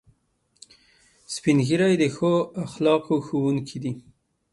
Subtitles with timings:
[1.33, 3.93] سپین ږیری د ښو اخلاقو ښوونکي دي